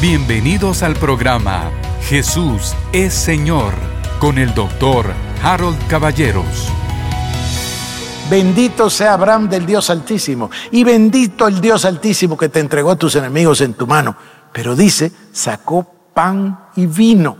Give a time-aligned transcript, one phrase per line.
[0.00, 1.70] Bienvenidos al programa
[2.08, 3.74] Jesús es Señor
[4.18, 6.72] con el doctor Harold Caballeros.
[8.30, 12.96] Bendito sea Abraham del Dios Altísimo y bendito el Dios Altísimo que te entregó a
[12.96, 14.16] tus enemigos en tu mano.
[14.54, 17.36] Pero dice, sacó pan y vino.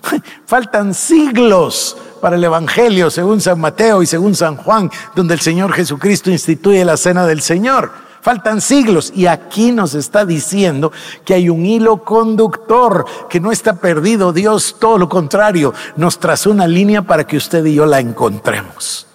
[0.46, 5.72] Faltan siglos para el Evangelio según San Mateo y según San Juan, donde el Señor
[5.72, 8.03] Jesucristo instituye la cena del Señor.
[8.24, 10.90] Faltan siglos y aquí nos está diciendo
[11.26, 14.32] que hay un hilo conductor que no está perdido.
[14.32, 19.06] Dios, todo lo contrario, nos trazó una línea para que usted y yo la encontremos.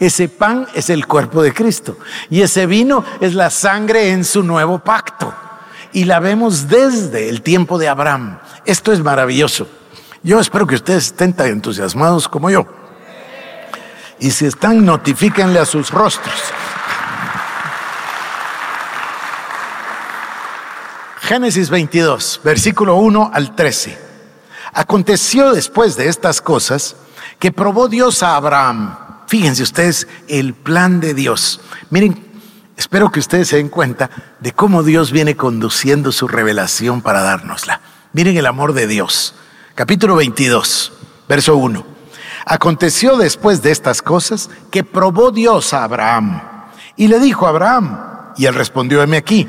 [0.00, 1.98] Ese pan es el cuerpo de Cristo
[2.30, 5.34] y ese vino es la sangre en su nuevo pacto.
[5.92, 8.38] Y la vemos desde el tiempo de Abraham.
[8.64, 9.68] Esto es maravilloso.
[10.22, 12.66] Yo espero que ustedes estén tan entusiasmados como yo.
[14.18, 16.54] Y si están, notifíquenle a sus rostros.
[21.26, 23.98] Génesis 22, versículo 1 al 13.
[24.72, 26.94] Aconteció después de estas cosas
[27.40, 28.96] que probó Dios a Abraham.
[29.26, 31.60] Fíjense ustedes el plan de Dios.
[31.90, 32.24] Miren,
[32.76, 37.80] espero que ustedes se den cuenta de cómo Dios viene conduciendo su revelación para dárnosla.
[38.12, 39.34] Miren el amor de Dios.
[39.74, 40.92] Capítulo 22,
[41.28, 41.84] verso 1.
[42.44, 46.40] Aconteció después de estas cosas que probó Dios a Abraham
[46.94, 47.98] y le dijo a Abraham,
[48.36, 49.48] y él respondió, heme aquí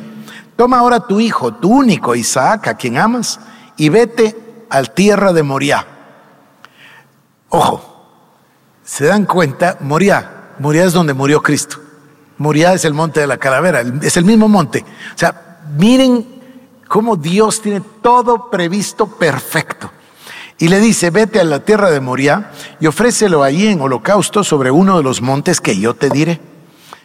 [0.58, 3.40] Toma ahora tu hijo, tu único Isaac, a quien amas,
[3.78, 5.86] y vete a la tierra de Moriah.
[7.50, 8.10] Ojo,
[8.84, 11.78] se dan cuenta, Moriah, Moriah es donde murió Cristo.
[12.40, 14.84] Moriah es el monte de la calavera, es el mismo monte.
[15.16, 16.26] O sea, miren
[16.88, 19.92] cómo Dios tiene todo previsto perfecto.
[20.58, 24.72] Y le dice, vete a la tierra de Moriah y ofrécelo ahí en holocausto sobre
[24.72, 26.40] uno de los montes que yo te diré.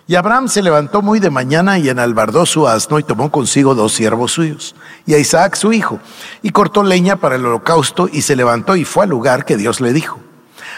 [0.09, 3.93] Y Abraham se levantó muy de mañana y enalbardó su asno y tomó consigo dos
[3.93, 4.75] siervos suyos
[5.07, 6.01] y a Isaac su hijo
[6.43, 9.81] y cortó leña para el holocausto y se levantó y fue al lugar que Dios
[9.81, 10.19] le dijo.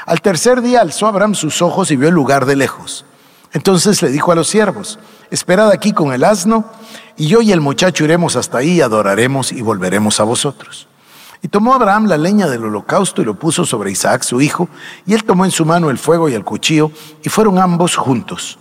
[0.05, 3.07] Al tercer día alzó Abraham sus ojos y vio el lugar de lejos.
[3.53, 4.99] Entonces le dijo a los siervos,
[5.31, 6.67] esperad aquí con el asno
[7.17, 10.87] y yo y el muchacho iremos hasta ahí, adoraremos y volveremos a vosotros.
[11.41, 14.69] Y tomó Abraham la leña del holocausto y lo puso sobre Isaac su hijo,
[15.07, 16.91] y él tomó en su mano el fuego y el cuchillo,
[17.23, 18.59] y fueron ambos juntos.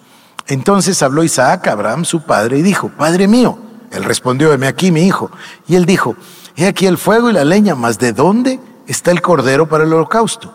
[0.47, 3.57] Entonces habló Isaac a Abraham, su padre, y dijo, Padre mío.
[3.91, 5.29] Él respondió, heme aquí, mi hijo.
[5.67, 6.15] Y él dijo,
[6.55, 9.93] he aquí el fuego y la leña, mas ¿de dónde está el cordero para el
[9.93, 10.51] holocausto?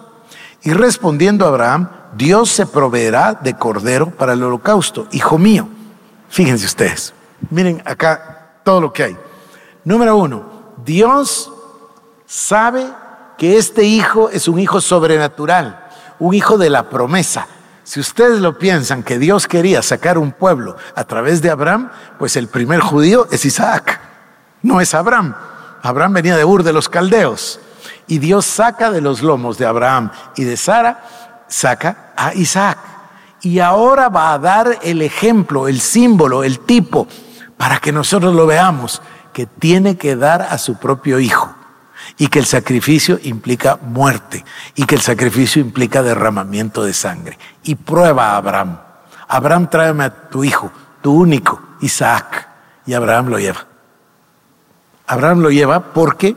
[0.63, 5.69] Y respondiendo Abraham, Dios se proveerá de cordero para el holocausto, hijo mío.
[6.29, 7.15] Fíjense ustedes,
[7.51, 9.17] miren acá todo lo que hay.
[9.85, 11.51] Número uno, Dios
[12.27, 12.87] sabe
[13.39, 15.87] que este hijo es un hijo sobrenatural,
[16.19, 17.47] un hijo de la promesa.
[17.89, 22.37] Si ustedes lo piensan que Dios quería sacar un pueblo a través de Abraham, pues
[22.37, 23.99] el primer judío es Isaac,
[24.61, 25.35] no es Abraham.
[25.81, 27.61] Abraham venía de Ur de los Caldeos
[28.07, 31.03] y Dios saca de los lomos de Abraham y de Sara,
[31.49, 32.77] saca a Isaac.
[33.41, 37.09] Y ahora va a dar el ejemplo, el símbolo, el tipo,
[37.57, 39.01] para que nosotros lo veamos,
[39.33, 41.48] que tiene que dar a su propio hijo
[42.17, 47.39] y que el sacrificio implica muerte y que el sacrificio implica derramamiento de sangre.
[47.63, 48.79] Y prueba a Abraham.
[49.29, 52.49] Abraham, tráeme a tu hijo, tu único, Isaac.
[52.87, 53.67] Y Abraham lo lleva.
[55.07, 56.37] Abraham lo lleva porque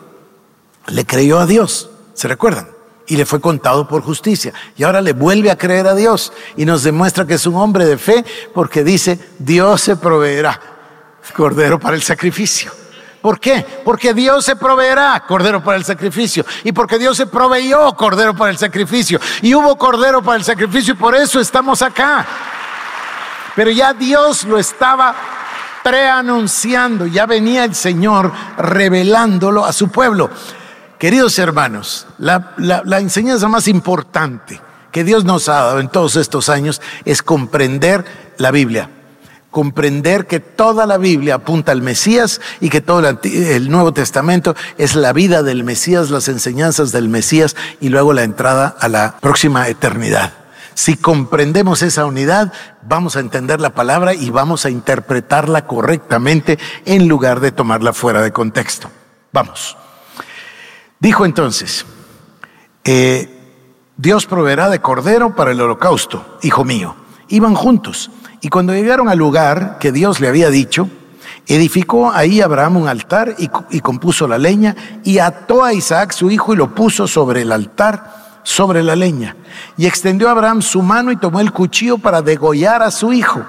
[0.87, 1.89] le creyó a Dios.
[2.13, 2.67] ¿Se recuerdan?
[3.07, 4.53] Y le fue contado por justicia.
[4.77, 6.33] Y ahora le vuelve a creer a Dios.
[6.57, 10.59] Y nos demuestra que es un hombre de fe porque dice, Dios se proveerá
[11.31, 12.71] cordero para el sacrificio.
[13.21, 13.65] ¿Por qué?
[13.85, 16.43] Porque Dios se proveerá cordero para el sacrificio.
[16.63, 19.19] Y porque Dios se proveyó cordero para el sacrificio.
[19.43, 22.25] Y hubo cordero para el sacrificio y por eso estamos acá.
[23.55, 25.15] Pero ya Dios lo estaba
[25.83, 27.05] preanunciando.
[27.05, 30.31] Ya venía el Señor revelándolo a su pueblo.
[30.97, 34.59] Queridos hermanos, la, la enseñanza más importante
[34.91, 38.89] que Dios nos ha dado en todos estos años es comprender la Biblia
[39.51, 44.95] comprender que toda la Biblia apunta al Mesías y que todo el Nuevo Testamento es
[44.95, 49.67] la vida del Mesías, las enseñanzas del Mesías y luego la entrada a la próxima
[49.67, 50.33] eternidad.
[50.73, 57.07] Si comprendemos esa unidad, vamos a entender la palabra y vamos a interpretarla correctamente en
[57.09, 58.89] lugar de tomarla fuera de contexto.
[59.33, 59.77] Vamos.
[60.99, 61.85] Dijo entonces,
[62.85, 63.29] eh,
[63.97, 66.95] Dios proveerá de cordero para el holocausto, hijo mío.
[67.27, 68.09] Iban juntos.
[68.41, 70.89] Y cuando llegaron al lugar que Dios le había dicho,
[71.47, 76.53] edificó ahí Abraham un altar y, compuso la leña y ató a Isaac su hijo
[76.53, 79.35] y lo puso sobre el altar, sobre la leña.
[79.77, 83.41] Y extendió Abraham su mano y tomó el cuchillo para degollar a su hijo.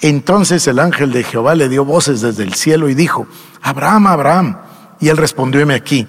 [0.00, 3.26] Entonces el ángel de Jehová le dio voces desde el cielo y dijo,
[3.60, 4.58] Abraham, Abraham.
[4.98, 6.08] Y él respondióme aquí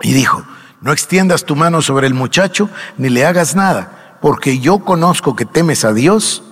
[0.00, 0.44] y dijo,
[0.80, 5.44] no extiendas tu mano sobre el muchacho ni le hagas nada, porque yo conozco que
[5.44, 6.42] temes a Dios.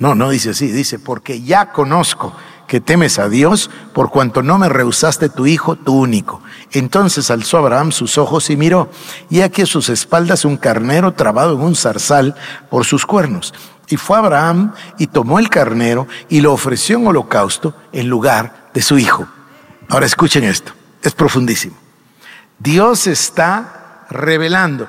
[0.00, 2.32] No, no dice así, dice, porque ya conozco
[2.66, 6.40] que temes a Dios, por cuanto no me rehusaste tu hijo, tu único.
[6.72, 8.90] Entonces alzó Abraham sus ojos y miró,
[9.28, 12.34] y aquí a sus espaldas un carnero trabado en un zarzal
[12.70, 13.52] por sus cuernos.
[13.88, 18.80] Y fue Abraham y tomó el carnero y lo ofreció en holocausto en lugar de
[18.80, 19.26] su hijo.
[19.90, 21.76] Ahora escuchen esto, es profundísimo.
[22.58, 24.88] Dios está revelando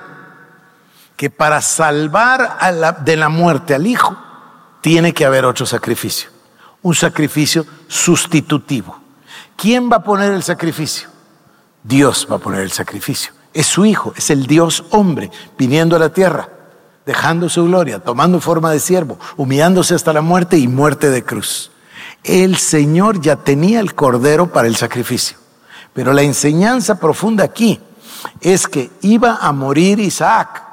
[1.17, 2.57] que para salvar
[3.03, 4.15] de la muerte al hijo,
[4.81, 6.29] tiene que haber otro sacrificio
[6.83, 8.97] un sacrificio sustitutivo.
[9.55, 11.09] ¿Quién va a poner el sacrificio?
[11.83, 13.33] Dios va a poner el sacrificio.
[13.53, 16.49] Es su Hijo, es el Dios hombre, viniendo a la tierra,
[17.05, 21.71] dejando su gloria, tomando forma de siervo, humillándose hasta la muerte y muerte de cruz.
[22.23, 25.37] El Señor ya tenía el cordero para el sacrificio.
[25.93, 27.79] Pero la enseñanza profunda aquí
[28.39, 30.63] es que iba a morir Isaac.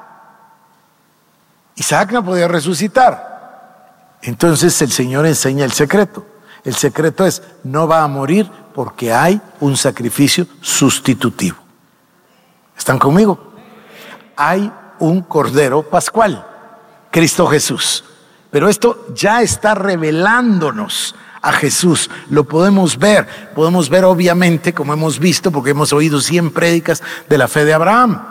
[1.75, 3.28] Isaac no podía resucitar.
[4.21, 6.25] Entonces el Señor enseña el secreto.
[6.63, 11.57] El secreto es, no va a morir porque hay un sacrificio sustitutivo.
[12.77, 13.53] ¿Están conmigo?
[14.35, 16.45] Hay un Cordero Pascual,
[17.11, 18.03] Cristo Jesús.
[18.51, 22.09] Pero esto ya está revelándonos a Jesús.
[22.29, 23.27] Lo podemos ver.
[23.53, 27.73] Podemos ver obviamente, como hemos visto, porque hemos oído 100 prédicas de la fe de
[27.73, 28.21] Abraham.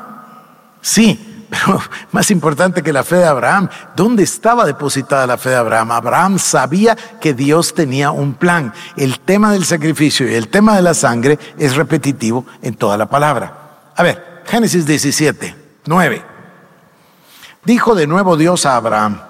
[0.80, 1.80] Sí, pero
[2.12, 5.92] más importante que la fe de Abraham, ¿dónde estaba depositada la fe de Abraham?
[5.92, 8.72] Abraham sabía que Dios tenía un plan.
[8.96, 13.06] El tema del sacrificio y el tema de la sangre es repetitivo en toda la
[13.06, 13.92] palabra.
[13.96, 15.54] A ver, Génesis 17,
[15.86, 16.24] 9.
[17.64, 19.20] Dijo de nuevo Dios a Abraham,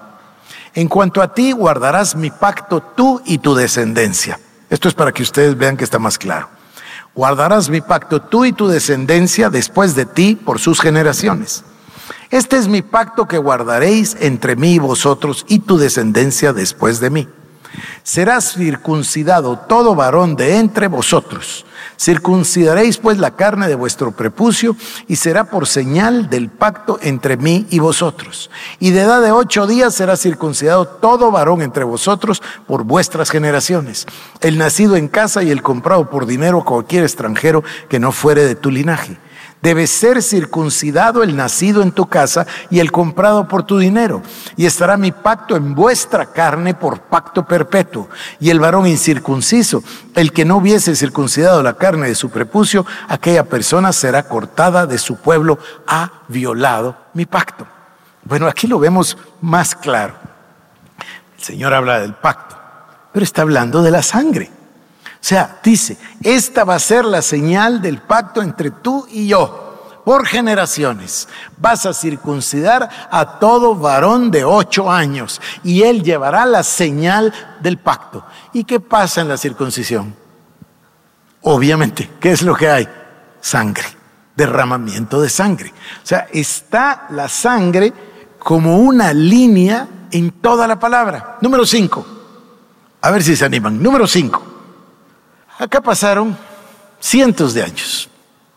[0.73, 4.39] en cuanto a ti guardarás mi pacto tú y tu descendencia.
[4.69, 6.47] Esto es para que ustedes vean que está más claro.
[7.15, 11.63] Guardarás mi pacto tú y tu descendencia después de ti por sus generaciones
[12.29, 17.09] este es mi pacto que guardaréis entre mí y vosotros y tu descendencia después de
[17.09, 17.27] mí.
[18.03, 21.65] Serás circuncidado todo varón de entre vosotros.
[21.97, 24.75] Circuncidaréis pues la carne de vuestro prepucio
[25.07, 28.49] y será por señal del pacto entre mí y vosotros.
[28.79, 34.07] Y de edad de ocho días será circuncidado todo varón entre vosotros por vuestras generaciones.
[34.41, 38.55] El nacido en casa y el comprado por dinero cualquier extranjero que no fuere de
[38.55, 39.17] tu linaje
[39.61, 44.21] Debe ser circuncidado el nacido en tu casa y el comprado por tu dinero.
[44.55, 48.07] Y estará mi pacto en vuestra carne por pacto perpetuo.
[48.39, 49.83] Y el varón incircunciso,
[50.15, 54.97] el que no hubiese circuncidado la carne de su prepucio, aquella persona será cortada de
[54.97, 57.67] su pueblo, ha violado mi pacto.
[58.23, 60.15] Bueno, aquí lo vemos más claro.
[61.37, 62.55] El Señor habla del pacto,
[63.11, 64.58] pero está hablando de la sangre.
[65.21, 69.65] O sea, dice, esta va a ser la señal del pacto entre tú y yo.
[70.05, 71.27] Por generaciones
[71.57, 77.77] vas a circuncidar a todo varón de ocho años y él llevará la señal del
[77.77, 78.25] pacto.
[78.53, 80.15] ¿Y qué pasa en la circuncisión?
[81.41, 82.87] Obviamente, ¿qué es lo que hay?
[83.41, 83.85] Sangre,
[84.35, 85.73] derramamiento de sangre.
[86.01, 87.93] O sea, está la sangre
[88.39, 91.37] como una línea en toda la palabra.
[91.41, 92.05] Número cinco.
[93.01, 93.81] A ver si se animan.
[93.81, 94.48] Número cinco.
[95.59, 96.37] Acá pasaron
[97.01, 98.09] cientos de años.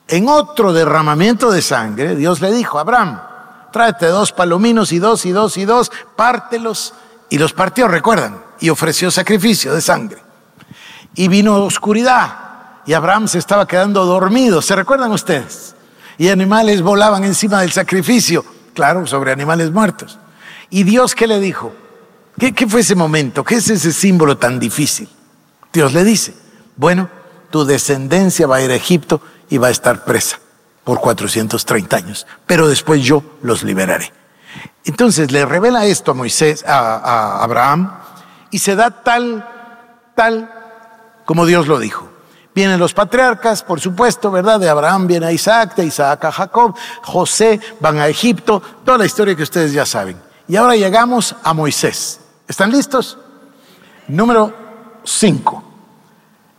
[0.06, 3.20] En otro derramamiento de sangre, Dios le dijo, Abraham,
[3.72, 6.94] tráete dos palominos y dos y dos y dos, pártelos.
[7.28, 10.22] Y los partió, recuerdan, y ofreció sacrificio de sangre.
[11.16, 12.38] Y vino oscuridad,
[12.86, 15.74] y Abraham se estaba quedando dormido, ¿se recuerdan ustedes?
[16.18, 20.20] Y animales volaban encima del sacrificio, claro, sobre animales muertos.
[20.70, 21.72] ¿Y Dios qué le dijo?
[22.38, 23.42] ¿Qué, qué fue ese momento?
[23.42, 25.08] ¿Qué es ese símbolo tan difícil?
[25.72, 26.41] Dios le dice,
[26.76, 27.08] bueno,
[27.50, 30.38] tu descendencia va a ir a Egipto y va a estar presa
[30.84, 34.12] por 430 años, pero después yo los liberaré.
[34.84, 37.92] Entonces le revela esto a Moisés, a, Abraham,
[38.50, 39.48] y se da tal,
[40.14, 40.50] tal
[41.24, 42.08] como Dios lo dijo.
[42.54, 44.60] Vienen los patriarcas, por supuesto, ¿verdad?
[44.60, 49.06] De Abraham viene a Isaac, de Isaac a Jacob, José van a Egipto, toda la
[49.06, 50.20] historia que ustedes ya saben.
[50.48, 52.20] Y ahora llegamos a Moisés.
[52.46, 53.16] ¿Están listos?
[54.08, 54.52] Número
[55.04, 55.71] 5.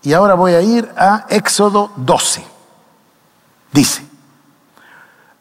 [0.03, 2.43] Y ahora voy a ir a Éxodo 12.
[3.71, 4.03] Dice,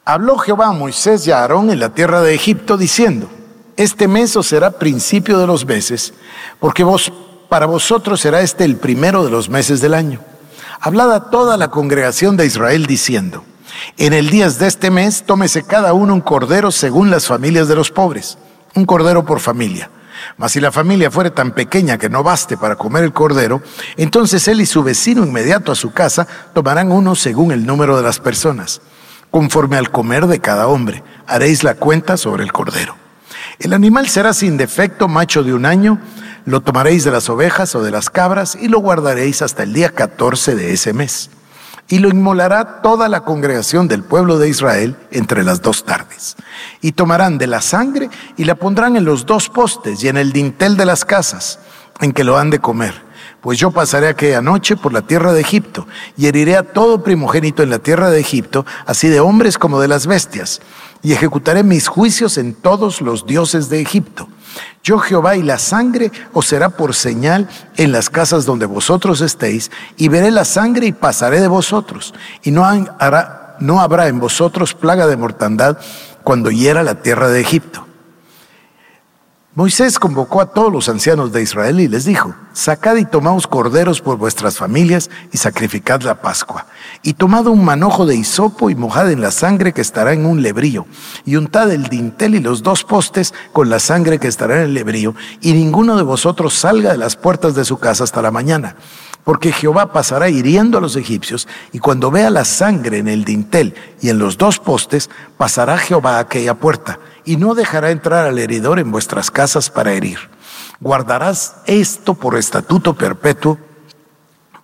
[0.04, 3.28] habló Jehová a Moisés y a Aarón en la tierra de Egipto diciendo,
[3.76, 6.14] este mes os será principio de los meses,
[6.61, 7.12] porque vos,
[7.49, 10.21] para vosotros será este el primero de los meses del año.
[10.81, 13.45] Hablad a toda la congregación de Israel diciendo,
[13.97, 17.75] en el día de este mes tómese cada uno un cordero según las familias de
[17.75, 18.38] los pobres,
[18.75, 19.90] un cordero por familia
[20.37, 23.62] Mas si la familia fuere tan pequeña que no baste para comer el cordero,
[23.97, 28.02] entonces él y su vecino inmediato a su casa tomarán uno según el número de
[28.02, 28.81] las personas.
[29.31, 32.97] Conforme al comer de cada hombre, haréis la cuenta sobre el cordero.
[33.59, 35.99] El animal será sin defecto, macho de un año,
[36.45, 39.91] lo tomaréis de las ovejas o de las cabras y lo guardaréis hasta el día
[39.91, 41.31] 14 de ese mes.
[41.89, 46.37] Y lo inmolará toda la congregación del pueblo de Israel entre las dos tardes.
[46.81, 50.33] Y tomarán de la sangre y la pondrán en los dos postes y en el
[50.33, 51.59] dintel de las casas
[52.01, 52.95] en que lo han de comer.
[53.41, 55.87] Pues yo pasaré aquella noche por la tierra de Egipto
[56.17, 59.89] y heriré a todo primogénito en la tierra de Egipto, así de hombres como de
[59.89, 60.61] las bestias,
[61.03, 64.29] y ejecutaré mis juicios en todos los dioses de Egipto
[64.83, 69.71] yo Jehová y la sangre os será por señal en las casas donde vosotros estéis,
[69.97, 75.17] y veré la sangre y pasaré de vosotros, y no, habrá en vosotros plaga de
[75.17, 75.79] mortandad
[76.23, 77.87] cuando hiera la tierra de Egipto.
[79.55, 84.01] Moisés convocó a todos los ancianos de Israel y les dijo, sacad y tomaos corderos
[84.01, 86.65] por vuestras familias y sacrificad la Pascua.
[87.03, 90.41] Y tomad un manojo de hisopo y mojad en la sangre que estará en un
[90.41, 90.87] lebrío.
[91.27, 94.75] Y untad el dintel y los dos postes con la sangre que estará en el
[94.75, 95.15] lebrío.
[95.43, 98.77] Y ninguno de vosotros salga de las puertas de su casa hasta la mañana.
[99.25, 103.75] Porque Jehová pasará hiriendo a los egipcios, y cuando vea la sangre en el dintel
[104.00, 108.38] y en los dos postes, pasará Jehová a aquella puerta y no dejará entrar al
[108.38, 110.19] heridor en vuestras casas para herir.
[110.81, 113.59] Guardarás esto por estatuto perpetuo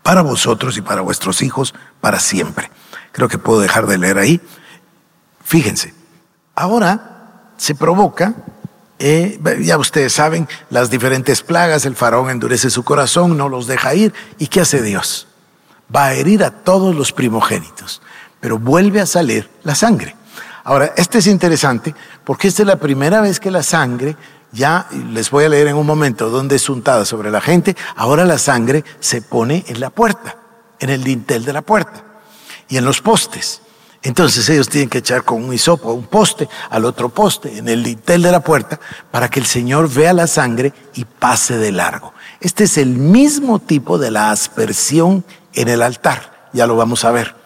[0.03, 2.71] para vosotros y para vuestros hijos para siempre.
[3.13, 4.41] Creo que puedo dejar de leer ahí.
[5.45, 5.95] Fíjense,
[6.55, 8.35] ahora se provoca,
[8.99, 13.95] eh, ya ustedes saben, las diferentes plagas, el faraón endurece su corazón, no los deja
[13.95, 14.13] ir.
[14.39, 15.29] ¿Y qué hace Dios?
[15.95, 18.03] Va a herir a todos los primogénitos,
[18.41, 20.17] pero vuelve a salir la sangre.
[20.65, 24.17] Ahora, este es interesante porque esta es la primera vez que la sangre,
[24.53, 28.25] ya les voy a leer en un momento donde es untada sobre la gente, ahora
[28.25, 30.37] la sangre se pone en la puerta,
[30.79, 32.05] en el dintel de la puerta
[32.69, 33.63] y en los postes.
[34.03, 37.83] Entonces ellos tienen que echar con un hisopo un poste, al otro poste, en el
[37.83, 38.79] dintel de la puerta,
[39.11, 42.15] para que el Señor vea la sangre y pase de largo.
[42.41, 45.25] Este es el mismo tipo de la aspersión
[45.55, 47.39] en el altar, ya lo vamos a ver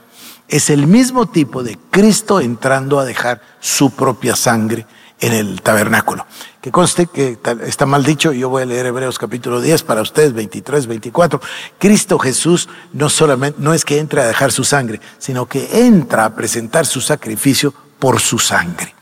[0.52, 4.87] es el mismo tipo de Cristo entrando a dejar su propia sangre
[5.23, 6.26] en el tabernáculo.
[6.61, 10.33] Que conste que está mal dicho, yo voy a leer Hebreos capítulo 10 para ustedes,
[10.33, 11.41] 23, 24.
[11.79, 16.25] Cristo Jesús no solamente, no es que entre a dejar su sangre, sino que entra
[16.25, 18.95] a presentar su sacrificio por su sangre.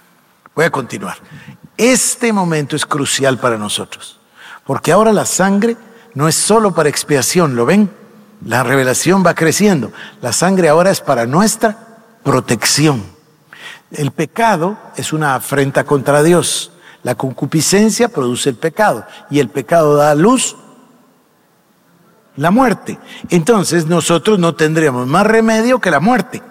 [0.54, 1.16] Voy a continuar.
[1.78, 4.20] Este momento es crucial para nosotros,
[4.66, 5.78] porque ahora la sangre
[6.12, 7.90] no es solo para expiación, ¿lo ven?
[8.44, 9.90] La revelación va creciendo.
[10.20, 11.78] La sangre ahora es para nuestra
[12.22, 13.19] protección.
[13.90, 16.72] El pecado es una afrenta contra Dios.
[17.02, 20.56] La concupiscencia produce el pecado y el pecado da a luz
[22.36, 22.98] la muerte.
[23.30, 26.42] Entonces nosotros no tendríamos más remedio que la muerte.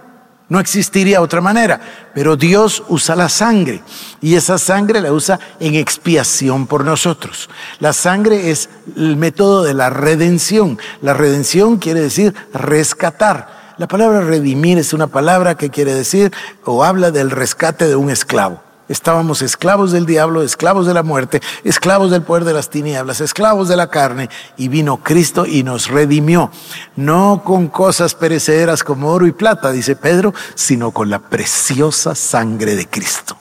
[0.49, 1.79] No existiría otra manera.
[2.13, 3.83] Pero Dios usa la sangre
[4.19, 7.49] y esa sangre la usa en expiación por nosotros.
[7.79, 10.79] La sangre es el método de la redención.
[11.01, 13.58] La redención quiere decir rescatar.
[13.79, 16.33] La palabra redimir es una palabra que quiere decir
[16.65, 18.61] o habla del rescate de un esclavo.
[18.89, 23.69] Estábamos esclavos del diablo, esclavos de la muerte, esclavos del poder de las tinieblas, esclavos
[23.69, 26.51] de la carne, y vino Cristo y nos redimió,
[26.97, 32.75] no con cosas perecederas como oro y plata, dice Pedro, sino con la preciosa sangre
[32.75, 33.37] de Cristo.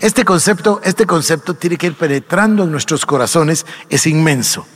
[0.00, 4.66] Este concepto, este concepto tiene que ir penetrando en nuestros corazones, es inmenso.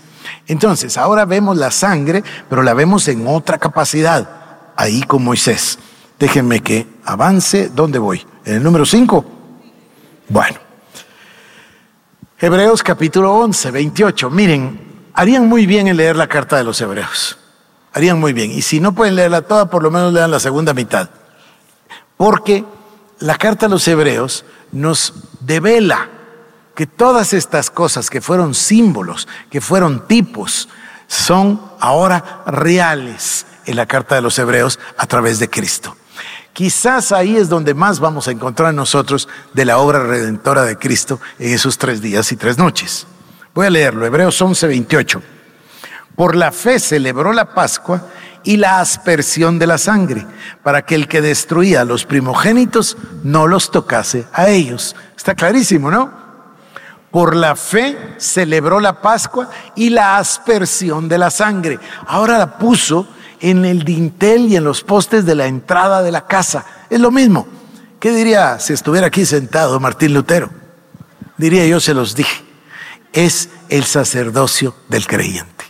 [0.47, 4.44] Entonces, ahora vemos la sangre, pero la vemos en otra capacidad,
[4.77, 5.79] ahí con Moisés.
[6.19, 8.25] Déjenme que avance, ¿dónde voy?
[8.45, 9.25] En el número 5.
[10.29, 10.59] Bueno,
[12.39, 14.31] Hebreos capítulo 11, 28.
[14.31, 17.39] Miren, harían muy bien en leer la carta de los Hebreos.
[17.93, 18.51] Harían muy bien.
[18.51, 21.09] Y si no pueden leerla toda, por lo menos lean la segunda mitad.
[22.17, 22.65] Porque
[23.21, 26.09] la carta de los Hebreos nos devela
[26.75, 30.69] que todas estas cosas que fueron símbolos, que fueron tipos,
[31.07, 35.97] son ahora reales en la carta de los Hebreos a través de Cristo.
[36.53, 41.21] Quizás ahí es donde más vamos a encontrar nosotros de la obra redentora de Cristo
[41.39, 43.07] en esos tres días y tres noches.
[43.55, 45.23] Voy a leerlo, Hebreos 11, 28.
[46.15, 48.07] Por la fe celebró la Pascua
[48.45, 50.27] y la aspersión de la sangre,
[50.63, 54.95] para que el que destruía a los primogénitos no los tocase a ellos.
[55.17, 56.13] Está clarísimo, ¿no?
[57.11, 61.79] Por la fe celebró la Pascua y la aspersión de la sangre.
[62.07, 63.09] Ahora la puso
[63.41, 66.65] en el dintel y en los postes de la entrada de la casa.
[66.91, 67.47] Es lo mismo.
[68.01, 70.51] ¿Qué diría si estuviera aquí sentado Martín Lutero?
[71.37, 72.45] Diría yo, se los dije.
[73.13, 75.65] Es el sacerdocio del creyente.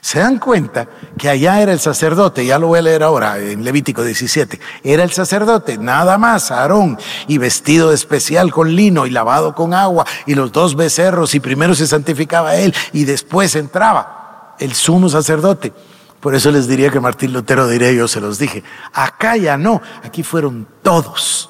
[0.00, 3.62] Se dan cuenta que allá era el sacerdote, ya lo voy a leer ahora en
[3.62, 9.54] Levítico 17, era el sacerdote, nada más, Aarón, y vestido especial con lino y lavado
[9.54, 14.72] con agua, y los dos becerros, y primero se santificaba él y después entraba el
[14.72, 15.74] sumo sacerdote.
[16.20, 18.62] Por eso les diría que Martín Lutero diría, yo se los dije,
[18.92, 21.48] acá ya no, aquí fueron todos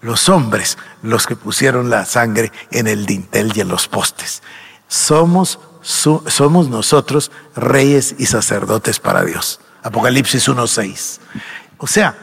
[0.00, 4.42] los hombres los que pusieron la sangre en el dintel y en los postes.
[4.86, 9.60] Somos somos nosotros reyes y sacerdotes para Dios.
[9.82, 11.18] Apocalipsis 1.6.
[11.76, 12.16] O sea,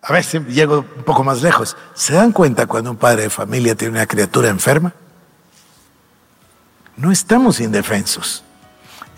[0.00, 1.76] a veces llego un poco más lejos.
[1.94, 4.92] ¿Se dan cuenta cuando un padre de familia tiene una criatura enferma?
[6.96, 8.44] No estamos indefensos.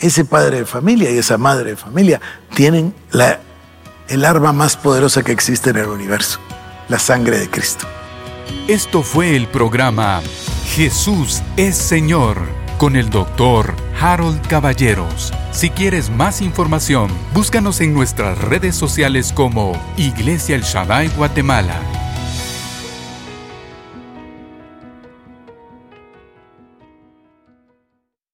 [0.03, 2.21] Ese padre de familia y esa madre de familia
[2.55, 2.93] tienen
[4.09, 6.41] el arma más poderosa que existe en el universo,
[6.89, 7.87] la sangre de Cristo.
[8.67, 10.21] Esto fue el programa
[10.75, 12.37] Jesús es Señor
[12.79, 15.33] con el doctor Harold Caballeros.
[15.53, 21.81] Si quieres más información, búscanos en nuestras redes sociales como Iglesia El Shaddai Guatemala